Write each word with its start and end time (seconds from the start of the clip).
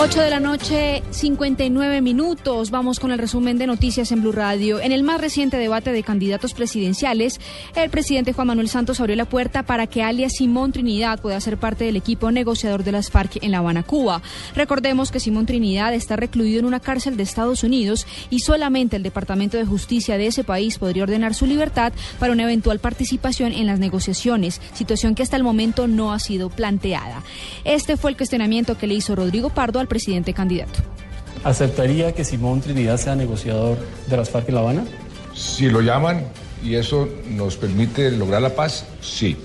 8 0.00 0.20
de 0.20 0.30
la 0.30 0.38
noche, 0.38 1.02
59 1.10 2.00
minutos. 2.02 2.70
Vamos 2.70 3.00
con 3.00 3.10
el 3.10 3.18
resumen 3.18 3.58
de 3.58 3.66
noticias 3.66 4.12
en 4.12 4.20
Blue 4.20 4.30
Radio. 4.30 4.78
En 4.78 4.92
el 4.92 5.02
más 5.02 5.20
reciente 5.20 5.56
debate 5.56 5.90
de 5.90 6.04
candidatos 6.04 6.54
presidenciales, 6.54 7.40
el 7.74 7.90
presidente 7.90 8.32
Juan 8.32 8.46
Manuel 8.46 8.68
Santos 8.68 9.00
abrió 9.00 9.16
la 9.16 9.24
puerta 9.24 9.64
para 9.64 9.88
que 9.88 10.04
alias 10.04 10.34
Simón 10.38 10.70
Trinidad 10.70 11.20
pueda 11.20 11.40
ser 11.40 11.58
parte 11.58 11.84
del 11.84 11.96
equipo 11.96 12.30
negociador 12.30 12.84
de 12.84 12.92
las 12.92 13.10
FARC 13.10 13.42
en 13.42 13.50
La 13.50 13.58
Habana, 13.58 13.82
Cuba. 13.82 14.22
Recordemos 14.54 15.10
que 15.10 15.18
Simón 15.18 15.46
Trinidad 15.46 15.92
está 15.92 16.14
recluido 16.14 16.60
en 16.60 16.66
una 16.66 16.78
cárcel 16.78 17.16
de 17.16 17.24
Estados 17.24 17.64
Unidos 17.64 18.06
y 18.30 18.38
solamente 18.38 18.94
el 18.94 19.02
Departamento 19.02 19.56
de 19.56 19.64
Justicia 19.64 20.16
de 20.16 20.28
ese 20.28 20.44
país 20.44 20.78
podría 20.78 21.02
ordenar 21.02 21.34
su 21.34 21.44
libertad 21.44 21.92
para 22.20 22.32
una 22.32 22.44
eventual 22.44 22.78
participación 22.78 23.52
en 23.52 23.66
las 23.66 23.80
negociaciones, 23.80 24.60
situación 24.74 25.16
que 25.16 25.24
hasta 25.24 25.36
el 25.36 25.42
momento 25.42 25.88
no 25.88 26.12
ha 26.12 26.20
sido 26.20 26.50
planteada. 26.50 27.24
Este 27.64 27.96
fue 27.96 28.12
el 28.12 28.16
cuestionamiento 28.16 28.78
que 28.78 28.86
le 28.86 28.94
hizo 28.94 29.16
Rodrigo 29.16 29.50
Pardo 29.50 29.80
al 29.80 29.87
presidente 29.88 30.32
candidato. 30.32 30.80
¿Aceptaría 31.44 32.12
que 32.12 32.24
Simón 32.24 32.60
Trinidad 32.60 32.96
sea 32.96 33.16
negociador 33.16 33.78
de 34.06 34.16
las 34.16 34.30
FARC 34.30 34.48
en 34.48 34.54
La 34.54 34.60
Habana? 34.60 34.84
Si 35.34 35.68
lo 35.68 35.80
llaman 35.80 36.24
y 36.62 36.74
eso 36.74 37.08
nos 37.30 37.56
permite 37.56 38.10
lograr 38.10 38.42
la 38.42 38.54
paz, 38.54 38.86
sí. 39.00 39.36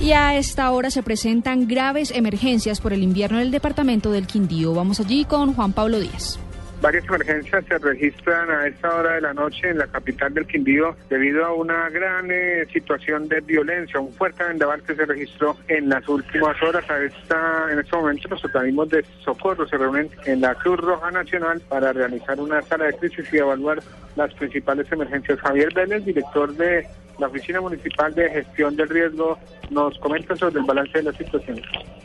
Y 0.00 0.12
a 0.12 0.36
esta 0.36 0.70
hora 0.70 0.90
se 0.90 1.02
presentan 1.02 1.68
graves 1.68 2.10
emergencias 2.10 2.80
por 2.80 2.92
el 2.92 3.02
invierno 3.02 3.38
en 3.38 3.44
el 3.44 3.50
departamento 3.50 4.10
del 4.10 4.26
Quindío. 4.26 4.74
Vamos 4.74 5.00
allí 5.00 5.24
con 5.24 5.54
Juan 5.54 5.72
Pablo 5.72 6.00
Díaz. 6.00 6.38
Varias 6.80 7.04
emergencias 7.06 7.64
se 7.66 7.78
registran 7.78 8.50
a 8.50 8.66
esta 8.66 8.94
hora 8.94 9.14
de 9.14 9.20
la 9.22 9.32
noche 9.32 9.70
en 9.70 9.78
la 9.78 9.86
capital 9.86 10.34
del 10.34 10.46
Quindío 10.46 10.94
debido 11.08 11.44
a 11.44 11.54
una 11.54 11.88
gran 11.88 12.30
eh, 12.30 12.66
situación 12.72 13.26
de 13.28 13.40
violencia, 13.40 14.00
un 14.00 14.12
fuerte 14.12 14.44
vendaval 14.44 14.82
que 14.82 14.94
se 14.94 15.06
registró 15.06 15.56
en 15.68 15.88
las 15.88 16.06
últimas 16.08 16.62
horas. 16.62 16.88
A 16.90 17.02
esta, 17.02 17.72
en 17.72 17.78
este 17.78 17.96
momento 17.96 18.28
los 18.28 18.44
organismos 18.44 18.90
de 18.90 19.04
socorro 19.24 19.66
se 19.66 19.78
reúnen 19.78 20.10
en 20.26 20.40
la 20.40 20.54
Cruz 20.54 20.78
Roja 20.80 21.10
Nacional 21.10 21.60
para 21.68 21.92
realizar 21.92 22.38
una 22.38 22.60
sala 22.62 22.86
de 22.86 22.94
crisis 22.94 23.32
y 23.32 23.38
evaluar 23.38 23.80
las 24.16 24.32
principales 24.34 24.90
emergencias. 24.92 25.40
Javier 25.40 25.72
Vélez, 25.72 26.04
director 26.04 26.54
de 26.54 26.86
la 27.18 27.28
Oficina 27.28 27.60
Municipal 27.60 28.14
de 28.14 28.30
Gestión 28.30 28.76
del 28.76 28.88
Riesgo, 28.88 29.38
nos 29.70 29.98
comenta 29.98 30.36
sobre 30.36 30.60
el 30.60 30.66
balance 30.66 30.98
de 30.98 31.04
la 31.04 31.12
situación. 31.12 31.60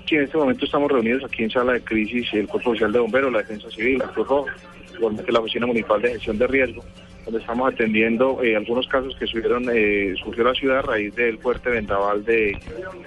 Sí, 0.08 0.16
en 0.16 0.24
este 0.24 0.38
momento 0.38 0.66
estamos 0.66 0.92
reunidos 0.92 1.24
aquí 1.24 1.44
en 1.44 1.52
sala 1.52 1.74
de 1.74 1.82
crisis 1.82 2.28
el 2.34 2.48
Cuerpo 2.48 2.72
Oficial 2.72 2.92
de 2.92 3.00
Bomberos, 3.00 3.32
la 3.32 3.40
Defensa 3.40 3.70
Civil, 3.70 4.00
la 4.00 4.08
Cruz 4.08 4.28
Roja, 4.28 4.56
igualmente 4.96 5.32
la 5.32 5.40
Oficina 5.40 5.68
Municipal 5.68 6.02
de 6.02 6.10
Gestión 6.10 6.38
de 6.38 6.48
Riesgo, 6.48 6.84
donde 7.26 7.40
estamos 7.40 7.72
atendiendo 7.72 8.44
eh, 8.44 8.56
algunos 8.56 8.88
casos 8.88 9.16
que 9.18 9.28
subieron, 9.28 9.66
eh, 9.72 10.16
surgió 10.24 10.44
la 10.44 10.54
ciudad 10.54 10.80
a 10.80 10.82
raíz 10.82 11.14
del 11.16 11.38
fuerte 11.38 11.70
vendaval 11.70 12.26
de 12.26 12.58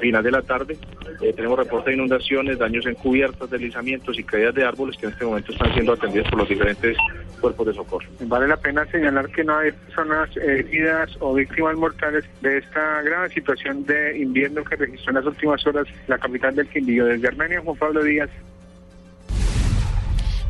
final 0.01 0.23
de 0.23 0.31
la 0.31 0.43
tarde. 0.43 0.79
Eh, 1.21 1.33
tenemos 1.35 1.59
reportes 1.59 1.87
de 1.87 1.95
inundaciones, 1.95 2.59
daños 2.59 2.87
en 2.87 2.95
cubiertas, 2.95 3.51
deslizamientos 3.51 4.19
y 4.19 4.25
caídas 4.25 4.55
de 4.55 4.65
árboles 4.65 4.97
que 4.97 5.07
en 5.07 5.13
este 5.13 5.25
momento 5.25 5.53
están 5.53 5.73
siendo 5.73 5.93
atendidos 5.93 6.29
por 6.29 6.39
los 6.39 6.49
diferentes 6.49 6.97
cuerpos 7.43 7.67
de 7.67 7.75
socorro. 7.75 8.09
Vale 8.21 8.47
la 8.49 8.57
pena 8.57 8.87
señalar 8.87 9.29
que 9.31 9.45
no 9.45 9.59
hay 9.59 9.73
personas 9.73 10.35
heridas 10.37 11.11
o 11.21 11.35
víctimas 11.35 11.77
mortales 11.77 12.25
de 12.41 12.59
esta 12.59 13.03
grave 13.03 13.29
situación 13.29 13.85
de 13.85 14.19
invierno 14.19 14.63
que 14.65 14.77
registró 14.77 15.11
en 15.11 15.17
las 15.17 15.27
últimas 15.27 15.67
horas 15.67 15.87
la 16.07 16.19
capital 16.19 16.55
del 16.55 16.69
Quindío. 16.69 17.05
Desde 17.07 17.29
Armenia, 17.29 17.61
Juan 17.61 17.77
Pablo 17.77 18.03
Díaz. 18.05 18.31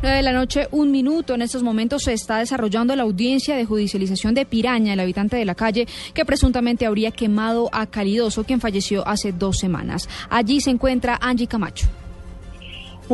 9 0.03 0.17
de 0.17 0.23
la 0.23 0.33
noche, 0.33 0.67
un 0.71 0.91
minuto. 0.91 1.33
En 1.33 1.41
estos 1.41 1.63
momentos 1.63 2.03
se 2.03 2.13
está 2.13 2.39
desarrollando 2.39 2.93
la 2.95 3.03
audiencia 3.03 3.55
de 3.55 3.65
judicialización 3.65 4.33
de 4.33 4.45
Piraña, 4.45 4.93
el 4.93 4.99
habitante 4.99 5.37
de 5.37 5.45
la 5.45 5.55
calle 5.55 5.87
que 6.13 6.25
presuntamente 6.25 6.85
habría 6.85 7.11
quemado 7.11 7.69
a 7.71 7.87
Calidoso, 7.87 8.43
quien 8.43 8.59
falleció 8.59 9.07
hace 9.07 9.31
dos 9.31 9.57
semanas. 9.57 10.09
Allí 10.29 10.59
se 10.59 10.71
encuentra 10.71 11.17
Angie 11.21 11.47
Camacho. 11.47 11.87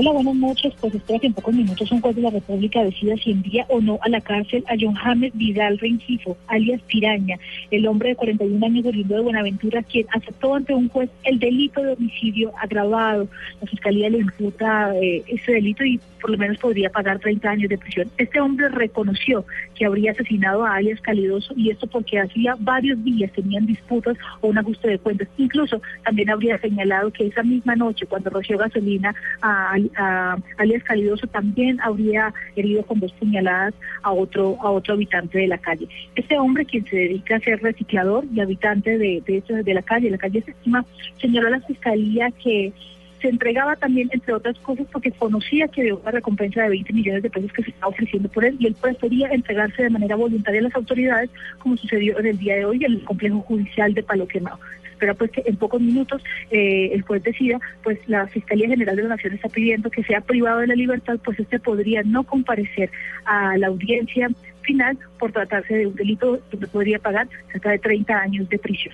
Hola, 0.02 0.14
buenas 0.14 0.36
noches. 0.36 0.74
Pues 0.80 0.96
espero 0.96 1.20
que 1.20 1.28
en 1.28 1.34
pocos 1.34 1.54
minutos 1.54 1.92
un 1.92 2.00
juez 2.00 2.16
de 2.16 2.22
la 2.22 2.30
República 2.30 2.82
decida 2.82 3.18
si 3.18 3.32
envía 3.32 3.66
o 3.68 3.82
no 3.82 4.00
a 4.02 4.08
la 4.08 4.22
cárcel 4.22 4.64
a 4.70 4.76
John 4.80 4.96
James 4.96 5.34
Vidal 5.36 5.78
Rengifo, 5.78 6.38
alias 6.48 6.82
Piraña, 6.84 7.38
el 7.70 7.86
hombre 7.86 8.12
de 8.12 8.16
41 8.16 8.66
años 8.66 8.86
oriundo 8.86 9.16
de 9.16 9.22
Buenaventura, 9.22 9.84
quien 9.84 10.08
aceptó 10.14 10.56
ante 10.56 10.74
un 10.74 10.88
juez 10.88 11.10
el 11.26 11.38
delito 11.38 11.84
de 11.84 11.92
homicidio 11.92 12.54
agravado. 12.62 13.28
La 13.60 13.68
Fiscalía 13.68 14.10
le 14.10 14.20
imputa 14.20 14.96
eh, 14.96 15.22
ese 15.28 15.52
delito 15.52 15.84
y 15.84 16.00
por 16.22 16.30
lo 16.30 16.38
menos 16.38 16.58
podría 16.60 16.90
pagar 16.90 17.20
30 17.20 17.50
años 17.50 17.70
de 17.70 17.78
prisión. 17.78 18.10
Este 18.18 18.40
hombre 18.40 18.70
reconoció 18.70 19.46
que 19.76 19.86
habría 19.86 20.12
asesinado 20.12 20.66
a 20.66 20.76
alias 20.76 21.02
Calidoso 21.02 21.54
y 21.58 21.72
esto 21.72 21.88
porque 21.88 22.20
hacía 22.20 22.56
varios 22.60 23.04
días 23.04 23.34
tenían 23.34 23.66
disputas 23.66 24.18
o 24.40 24.48
un 24.48 24.58
ajuste 24.58 24.88
de 24.88 25.00
cuentas. 25.00 25.28
Incluso 25.38 25.82
también 26.06 26.30
habría 26.30 26.58
señalado 26.60 27.12
que 27.12 27.28
esa 27.28 27.44
misma 27.44 27.76
noche, 27.76 28.06
cuando 28.06 28.30
roció 28.30 28.58
gasolina 28.58 29.14
a 29.42 29.76
a, 29.96 30.38
alias 30.58 30.84
Calidoso 30.84 31.28
también 31.28 31.80
habría 31.82 32.34
herido 32.56 32.84
con 32.84 33.00
dos 33.00 33.12
puñaladas 33.14 33.74
a 34.04 34.12
otro 34.12 34.58
a 34.62 34.72
otro 34.72 34.94
habitante 34.94 35.40
de 35.40 35.48
la 35.48 35.58
calle. 35.58 35.88
Este 36.16 36.38
hombre, 36.38 36.66
quien 36.66 36.86
se 36.86 36.96
dedica 36.96 37.36
a 37.36 37.40
ser 37.40 37.62
reciclador 37.62 38.26
y 38.34 38.40
habitante 38.40 38.98
de, 38.98 39.22
de, 39.26 39.64
de 39.64 39.74
la 39.74 39.82
calle, 39.82 40.10
la 40.10 40.18
calle 40.18 40.42
Séptima, 40.42 40.86
señaló 41.20 41.48
a 41.48 41.52
la 41.52 41.62
fiscalía 41.62 42.32
que 42.32 42.74
se 43.22 43.28
entregaba 43.28 43.76
también, 43.76 44.10
entre 44.14 44.34
otras 44.34 44.58
cosas, 44.60 44.88
porque 44.92 45.12
conocía 45.12 45.68
que 45.68 45.84
dio 45.84 46.00
una 46.00 46.12
recompensa 46.12 46.64
de 46.64 46.70
20 46.70 46.94
millones 46.94 47.24
de 47.24 47.30
pesos 47.30 47.52
que 47.52 47.64
se 47.64 47.72
estaba 47.72 47.90
ofreciendo 47.90 48.30
por 48.30 48.46
él 48.46 48.56
y 48.60 48.68
él 48.68 48.76
prefería 48.80 49.30
entregarse 49.30 49.84
de 49.84 49.90
manera 49.90 50.16
voluntaria 50.16 50.62
a 50.62 50.64
las 50.64 50.76
autoridades, 50.76 51.30
como 51.60 51.78
sucedió 51.78 52.18
en 52.20 52.28
el 52.28 52.38
día 52.38 52.56
de 52.56 52.66
hoy 52.66 52.84
en 52.84 52.94
el 52.94 53.04
complejo 53.04 53.42
judicial 53.42 53.94
de 53.94 54.04
Palo 54.04 54.28
Quemado. 54.28 54.60
Espera 55.00 55.14
pues 55.14 55.32
que 55.32 55.44
en 55.46 55.56
pocos 55.56 55.80
minutos 55.80 56.22
eh, 56.52 56.90
el 56.92 57.04
juez 57.04 57.24
decida, 57.24 57.58
pues 57.84 57.98
la 58.08 58.28
Fiscalía 58.28 58.68
General 58.68 58.98
de 58.98 59.04
la 59.04 59.10
Nación 59.16 59.34
está 59.34 59.48
pidiendo 59.48 59.90
que 59.90 60.04
sea 60.04 60.20
privado 60.20 60.60
de 60.60 60.68
la 60.68 60.76
libertad, 60.76 61.18
pues 61.24 61.40
este 61.40 61.58
podría 61.58 62.04
no 62.04 62.24
comparecer 62.24 62.92
a 63.24 63.58
la 63.58 63.68
audiencia 63.68 64.28
final 64.62 64.98
por 65.18 65.32
tratarse 65.32 65.74
de 65.74 65.88
un 65.88 65.96
delito 65.96 66.42
donde 66.52 66.68
podría 66.68 67.00
pagar 67.00 67.30
cerca 67.50 67.72
de 67.72 67.80
30 67.80 68.14
años 68.14 68.50
de 68.50 68.60
prisión. 68.60 68.94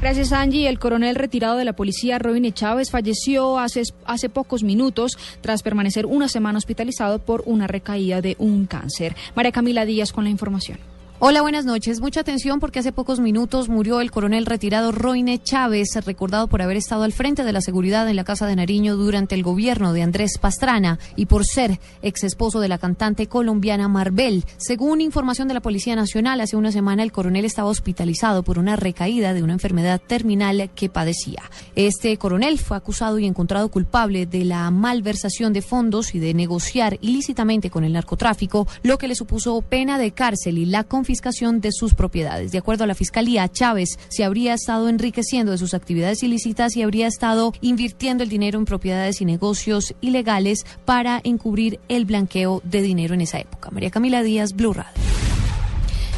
Gracias, 0.00 0.32
Angie. 0.32 0.68
El 0.68 0.80
coronel 0.80 1.14
retirado 1.14 1.56
de 1.56 1.64
la 1.64 1.74
policía, 1.74 2.18
Robin 2.18 2.52
Chávez, 2.52 2.90
falleció 2.90 3.56
hace, 3.60 3.82
hace 4.04 4.28
pocos 4.28 4.64
minutos 4.64 5.12
tras 5.42 5.62
permanecer 5.62 6.06
una 6.06 6.26
semana 6.26 6.58
hospitalizado 6.58 7.20
por 7.20 7.44
una 7.46 7.68
recaída 7.68 8.20
de 8.20 8.34
un 8.40 8.66
cáncer. 8.66 9.14
María 9.36 9.52
Camila 9.52 9.84
Díaz 9.84 10.12
con 10.12 10.24
la 10.24 10.30
información. 10.30 10.78
Hola, 11.22 11.42
buenas 11.42 11.66
noches. 11.66 12.00
Mucha 12.00 12.20
atención 12.20 12.60
porque 12.60 12.78
hace 12.78 12.92
pocos 12.92 13.20
minutos 13.20 13.68
murió 13.68 14.00
el 14.00 14.10
coronel 14.10 14.46
retirado 14.46 14.90
Roine 14.90 15.38
Chávez, 15.38 15.90
recordado 16.06 16.48
por 16.48 16.62
haber 16.62 16.78
estado 16.78 17.02
al 17.02 17.12
frente 17.12 17.44
de 17.44 17.52
la 17.52 17.60
seguridad 17.60 18.08
en 18.08 18.16
la 18.16 18.24
Casa 18.24 18.46
de 18.46 18.56
Nariño 18.56 18.96
durante 18.96 19.34
el 19.34 19.42
gobierno 19.42 19.92
de 19.92 20.02
Andrés 20.02 20.38
Pastrana 20.40 20.98
y 21.16 21.26
por 21.26 21.44
ser 21.44 21.78
ex 22.00 22.24
esposo 22.24 22.58
de 22.60 22.68
la 22.68 22.78
cantante 22.78 23.26
colombiana 23.26 23.86
Marbel. 23.86 24.46
Según 24.56 25.02
información 25.02 25.46
de 25.46 25.52
la 25.52 25.60
Policía 25.60 25.94
Nacional, 25.94 26.40
hace 26.40 26.56
una 26.56 26.72
semana 26.72 27.02
el 27.02 27.12
coronel 27.12 27.44
estaba 27.44 27.68
hospitalizado 27.68 28.42
por 28.42 28.58
una 28.58 28.76
recaída 28.76 29.34
de 29.34 29.42
una 29.42 29.52
enfermedad 29.52 30.00
terminal 30.00 30.70
que 30.74 30.88
padecía. 30.88 31.42
Este 31.76 32.16
coronel 32.16 32.58
fue 32.58 32.78
acusado 32.78 33.18
y 33.18 33.26
encontrado 33.26 33.70
culpable 33.70 34.24
de 34.24 34.46
la 34.46 34.70
malversación 34.70 35.52
de 35.52 35.60
fondos 35.60 36.14
y 36.14 36.18
de 36.18 36.32
negociar 36.32 36.96
ilícitamente 37.02 37.68
con 37.68 37.84
el 37.84 37.92
narcotráfico, 37.92 38.66
lo 38.82 38.96
que 38.96 39.06
le 39.06 39.14
supuso 39.14 39.60
pena 39.60 39.98
de 39.98 40.12
cárcel 40.12 40.56
y 40.56 40.64
la 40.64 40.84
confiscación 40.84 41.09
de 41.10 41.72
sus 41.72 41.94
propiedades. 41.94 42.52
De 42.52 42.58
acuerdo 42.58 42.84
a 42.84 42.86
la 42.86 42.94
Fiscalía, 42.94 43.48
Chávez 43.48 43.98
se 44.08 44.24
habría 44.24 44.54
estado 44.54 44.88
enriqueciendo 44.88 45.52
de 45.52 45.58
sus 45.58 45.74
actividades 45.74 46.22
ilícitas 46.22 46.76
y 46.76 46.82
habría 46.82 47.08
estado 47.08 47.52
invirtiendo 47.60 48.22
el 48.22 48.28
dinero 48.28 48.58
en 48.58 48.64
propiedades 48.64 49.20
y 49.20 49.24
negocios 49.24 49.94
ilegales 50.00 50.64
para 50.84 51.20
encubrir 51.24 51.80
el 51.88 52.04
blanqueo 52.04 52.62
de 52.64 52.82
dinero 52.82 53.14
en 53.14 53.22
esa 53.22 53.40
época. 53.40 53.70
María 53.70 53.90
Camila 53.90 54.22
Díaz, 54.22 54.54
Blue 54.54 54.72
Radio. 54.72 54.92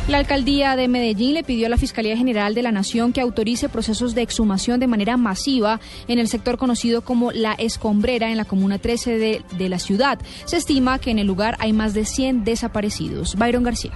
La 0.09 0.19
alcaldía 0.19 0.75
de 0.75 0.89
Medellín 0.89 1.35
le 1.35 1.45
pidió 1.45 1.67
a 1.67 1.71
la 1.71 1.77
Fiscalía 1.77 2.17
General 2.17 2.55
de 2.55 2.63
la 2.63 2.73
Nación 2.73 3.13
que 3.13 3.21
autorice 3.21 3.69
procesos 3.69 4.17
de 4.17 4.23
exhumación 4.23 4.81
de 4.81 4.89
manera 4.89 5.17
masiva 5.17 5.81
en 6.09 6.19
el 6.19 6.27
sector 6.27 6.59
conocido 6.59 7.03
como 7.03 7.31
La 7.31 7.53
Escombrera 7.53 8.31
en 8.31 8.37
la 8.37 8.45
Comuna 8.45 8.79
13 8.79 9.17
de, 9.17 9.43
de 9.57 9.69
la 9.69 9.79
ciudad. 9.79 10.19
Se 10.45 10.57
estima 10.57 10.99
que 10.99 11.13
en 11.13 11.21
el 11.21 11.29
lugar 11.29 11.57
hay 11.61 11.73
más 11.73 11.95
de 11.95 12.05
100 12.05 12.43
desaparecidos. 12.43 13.37
Byron 13.37 13.63
García. 13.63 13.93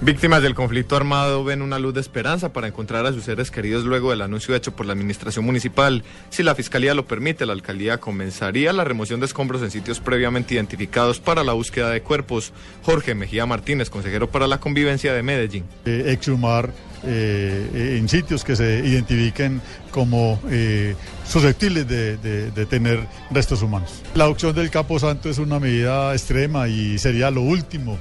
Víctimas 0.00 0.42
del 0.42 0.54
conflicto 0.54 0.94
armado 0.94 1.42
ven 1.42 1.60
una 1.60 1.80
luz 1.80 1.92
de 1.92 2.00
esperanza 2.00 2.52
para 2.52 2.68
encontrar 2.68 3.04
a 3.04 3.12
sus 3.12 3.24
seres 3.24 3.50
queridos 3.50 3.82
luego 3.82 4.10
del 4.10 4.22
anuncio 4.22 4.54
hecho 4.54 4.70
por 4.70 4.86
la 4.86 4.92
administración 4.92 5.44
municipal. 5.44 6.04
Si 6.30 6.44
la 6.44 6.54
fiscalía 6.54 6.94
lo 6.94 7.04
permite, 7.04 7.44
la 7.46 7.52
alcaldía 7.52 7.98
comenzaría 7.98 8.72
la 8.72 8.84
remoción 8.84 9.18
de 9.18 9.26
escombros 9.26 9.60
en 9.60 9.72
sitios 9.72 9.98
previamente 9.98 10.54
identificados 10.54 11.18
para 11.18 11.42
la 11.42 11.52
búsqueda 11.52 11.90
de 11.90 12.00
cuerpos. 12.00 12.52
Jorge 12.84 13.16
Mejía 13.16 13.44
Martínez, 13.44 13.90
consejero 13.90 14.30
para 14.30 14.46
la 14.46 14.60
convivencia 14.60 15.12
de 15.12 15.24
Medellín. 15.24 15.64
Eh, 15.84 16.04
exhumar 16.06 16.72
eh, 17.02 17.96
en 17.98 18.08
sitios 18.08 18.44
que 18.44 18.54
se 18.54 18.78
identifiquen 18.86 19.60
como 19.90 20.40
eh, 20.48 20.94
susceptibles 21.26 21.88
de, 21.88 22.66
tener 22.70 23.00
restos 23.32 23.62
humanos. 23.62 24.00
La 24.14 24.28
opción 24.28 24.54
del 24.54 24.70
Santo 24.70 25.28
es 25.28 25.38
una 25.38 25.58
medida 25.58 26.12
extrema 26.12 26.68
y 26.68 26.98
sería 26.98 27.32
lo 27.32 27.42
último 27.42 27.98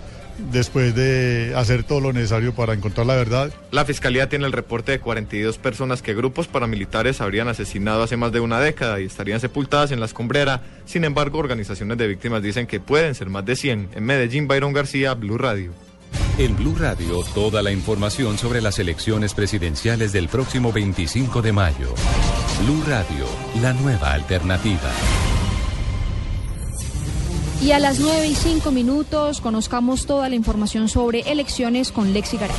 después 0.52 0.96
de 0.96 1.54
hacer 1.56 1.84
todo 1.84 2.00
lo 2.00 2.14
necesario 2.14 2.54
para 2.54 2.74
encontrar 2.74 3.08
la 3.08 3.16
verdad. 3.16 3.52
La 3.72 3.86
Fiscalía 3.86 4.30
tiene 4.30 4.46
el 4.46 4.52
reporte 4.52 4.92
de 4.94 5.00
42 5.00 5.58
personas 5.58 6.02
que 6.02 6.14
grupos 6.14 6.48
paramilitares 6.48 7.22
habrían 7.22 7.48
asesinado 7.48 8.04
hace 8.04 8.18
más 8.18 8.32
de 8.32 8.40
una 8.40 8.60
década 8.60 9.00
y 9.00 9.06
estarían 9.06 9.40
sepultadas 9.40 9.92
en 9.92 10.00
la 10.00 10.06
escombrera. 10.06 10.62
Sin 10.86 11.04
embargo, 11.04 11.40
organizaciones 11.40 11.98
de 11.98 12.08
víctimas 12.08 12.42
dicen 12.42 12.68
que 12.68 12.80
pueden 12.80 13.16
ser 13.16 13.30
más 13.30 13.46
de 13.46 13.56
100. 13.56 13.90
En 13.96 14.04
Medellín, 14.04 14.48
Byron 14.48 14.74
García, 14.74 15.14
Blue 15.14 15.38
Radio. 15.38 15.72
En 16.38 16.56
Blue 16.56 16.76
Radio, 16.78 17.24
toda 17.34 17.64
la 17.64 17.72
información 17.72 18.38
sobre 18.38 18.62
las 18.62 18.78
elecciones 18.80 19.34
presidenciales 19.34 20.14
del 20.14 20.28
próximo 20.30 20.72
25 20.72 21.42
de 21.42 21.52
mayo. 21.52 21.94
Blue 22.64 22.84
Radio, 22.88 23.26
la 23.62 23.74
nueva 23.74 24.14
alternativa. 24.14 24.92
Y 27.60 27.72
a 27.72 27.80
las 27.80 28.00
9 28.00 28.28
y 28.28 28.36
5 28.36 28.72
minutos 28.72 29.42
conozcamos 29.42 30.06
toda 30.06 30.30
la 30.30 30.36
información 30.36 30.88
sobre 30.90 31.22
elecciones 31.22 31.92
con 31.92 32.14
Lexi 32.14 32.38
Garay. 32.38 32.56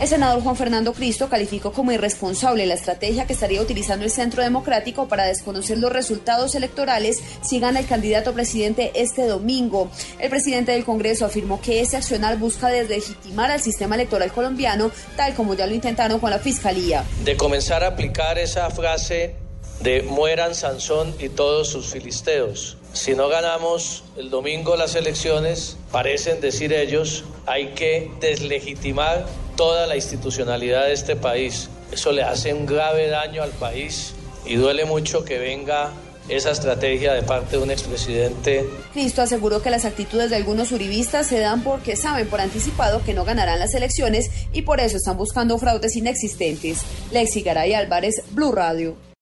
El 0.00 0.08
senador 0.08 0.42
Juan 0.42 0.56
Fernando 0.56 0.92
Cristo 0.94 1.28
calificó 1.28 1.70
como 1.72 1.92
irresponsable 1.92 2.66
la 2.66 2.74
estrategia 2.74 3.24
que 3.24 3.34
estaría 3.34 3.62
utilizando 3.62 4.04
el 4.04 4.10
Centro 4.10 4.42
Democrático 4.42 5.06
para 5.06 5.26
desconocer 5.26 5.78
los 5.78 5.92
resultados 5.92 6.56
electorales 6.56 7.22
si 7.40 7.60
gana 7.60 7.78
el 7.78 7.86
candidato 7.86 8.32
presidente 8.32 8.90
este 8.96 9.28
domingo. 9.28 9.92
El 10.18 10.28
presidente 10.28 10.72
del 10.72 10.84
Congreso 10.84 11.24
afirmó 11.24 11.60
que 11.60 11.80
ese 11.80 11.96
accionar 11.96 12.36
busca 12.36 12.66
deslegitimar 12.66 13.52
al 13.52 13.60
sistema 13.60 13.94
electoral 13.94 14.32
colombiano, 14.32 14.90
tal 15.14 15.34
como 15.34 15.54
ya 15.54 15.68
lo 15.68 15.74
intentaron 15.74 16.18
con 16.18 16.30
la 16.30 16.40
Fiscalía. 16.40 17.04
De 17.24 17.36
comenzar 17.36 17.84
a 17.84 17.88
aplicar 17.88 18.38
esa 18.38 18.68
frase 18.70 19.36
de 19.82 20.02
mueran 20.02 20.54
Sansón 20.54 21.14
y 21.18 21.28
todos 21.28 21.68
sus 21.68 21.86
filisteos. 21.86 22.76
Si 22.92 23.14
no 23.14 23.28
ganamos 23.28 24.04
el 24.16 24.30
domingo 24.30 24.76
las 24.76 24.94
elecciones, 24.94 25.76
parecen 25.90 26.40
decir 26.40 26.72
ellos, 26.72 27.24
hay 27.46 27.68
que 27.74 28.10
deslegitimar 28.20 29.26
toda 29.56 29.86
la 29.86 29.96
institucionalidad 29.96 30.84
de 30.84 30.92
este 30.92 31.16
país. 31.16 31.68
Eso 31.90 32.12
le 32.12 32.22
hace 32.22 32.54
un 32.54 32.66
grave 32.66 33.08
daño 33.08 33.42
al 33.42 33.50
país 33.50 34.14
y 34.44 34.56
duele 34.56 34.84
mucho 34.84 35.24
que 35.24 35.38
venga 35.38 35.92
esa 36.28 36.52
estrategia 36.52 37.14
de 37.14 37.22
parte 37.22 37.56
de 37.56 37.62
un 37.62 37.70
expresidente. 37.70 38.64
Cristo 38.92 39.22
aseguró 39.22 39.60
que 39.62 39.70
las 39.70 39.84
actitudes 39.84 40.30
de 40.30 40.36
algunos 40.36 40.70
uribistas 40.70 41.26
se 41.26 41.40
dan 41.40 41.62
porque 41.62 41.96
saben 41.96 42.28
por 42.28 42.40
anticipado 42.40 43.02
que 43.04 43.14
no 43.14 43.24
ganarán 43.24 43.58
las 43.58 43.74
elecciones 43.74 44.30
y 44.52 44.62
por 44.62 44.80
eso 44.80 44.96
están 44.96 45.16
buscando 45.16 45.58
fraudes 45.58 45.96
inexistentes. 45.96 46.78
Lexi 47.10 47.42
Garay 47.42 47.74
Álvarez, 47.74 48.22
Blue 48.30 48.52
Radio. 48.52 48.96